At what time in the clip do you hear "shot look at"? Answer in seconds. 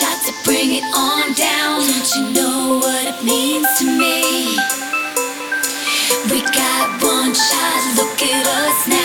7.34-8.46